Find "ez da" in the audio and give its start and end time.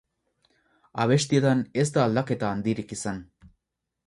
1.83-2.07